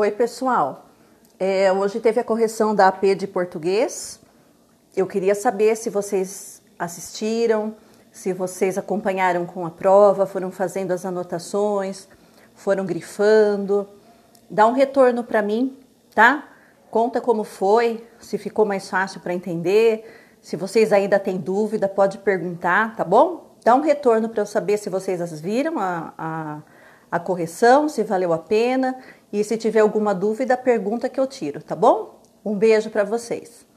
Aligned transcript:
Oi, 0.00 0.12
pessoal. 0.12 0.86
É, 1.40 1.72
hoje 1.72 1.98
teve 1.98 2.20
a 2.20 2.22
correção 2.22 2.72
da 2.72 2.86
AP 2.86 3.16
de 3.16 3.26
português. 3.26 4.20
Eu 4.94 5.08
queria 5.08 5.34
saber 5.34 5.76
se 5.76 5.90
vocês 5.90 6.62
assistiram, 6.78 7.74
se 8.12 8.32
vocês 8.32 8.78
acompanharam 8.78 9.44
com 9.44 9.66
a 9.66 9.72
prova, 9.72 10.24
foram 10.24 10.52
fazendo 10.52 10.92
as 10.92 11.04
anotações, 11.04 12.06
foram 12.54 12.86
grifando. 12.86 13.88
Dá 14.48 14.68
um 14.68 14.72
retorno 14.72 15.24
para 15.24 15.42
mim, 15.42 15.76
tá? 16.14 16.48
Conta 16.92 17.20
como 17.20 17.42
foi, 17.42 18.06
se 18.20 18.38
ficou 18.38 18.64
mais 18.64 18.88
fácil 18.88 19.20
para 19.20 19.34
entender. 19.34 20.36
Se 20.40 20.54
vocês 20.54 20.92
ainda 20.92 21.18
têm 21.18 21.38
dúvida, 21.38 21.88
pode 21.88 22.18
perguntar, 22.18 22.94
tá 22.94 23.02
bom? 23.02 23.56
Dá 23.64 23.74
um 23.74 23.80
retorno 23.80 24.28
para 24.28 24.42
eu 24.42 24.46
saber 24.46 24.76
se 24.76 24.88
vocês 24.88 25.20
as 25.20 25.40
viram, 25.40 25.76
a, 25.76 26.14
a, 26.16 26.58
a 27.10 27.18
correção, 27.18 27.88
se 27.88 28.02
valeu 28.02 28.32
a 28.32 28.38
pena. 28.38 28.98
E 29.32 29.44
se 29.44 29.56
tiver 29.56 29.80
alguma 29.80 30.14
dúvida, 30.14 30.56
pergunta 30.56 31.08
que 31.08 31.20
eu 31.20 31.26
tiro, 31.26 31.62
tá 31.62 31.76
bom? 31.76 32.20
Um 32.44 32.54
beijo 32.54 32.90
para 32.90 33.04
vocês. 33.04 33.67